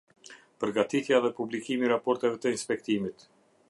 Përgatitja 0.63 1.21
dhe 1.27 1.31
publikimi 1.41 1.87
i 1.89 1.93
raporteve 1.95 2.43
të 2.43 2.57
inspektimit. 2.59 3.33